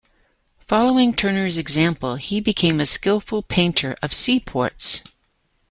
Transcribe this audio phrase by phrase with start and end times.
[0.61, 5.03] Following Turner's example, he became a skillful painter of seaports.